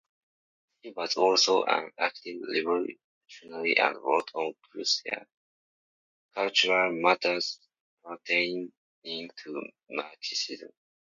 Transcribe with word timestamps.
She 0.81 0.93
was 0.93 1.15
also 1.15 1.63
an 1.65 1.91
active 1.99 2.41
revolutionary 2.51 3.77
and 3.77 3.95
wrote 4.03 4.31
on 4.33 4.55
cultural 6.33 6.91
matters 6.93 7.59
pertaining 8.03 8.71
to 9.03 9.61
Marxism. 9.91 10.71